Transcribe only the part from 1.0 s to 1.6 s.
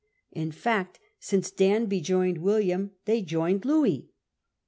since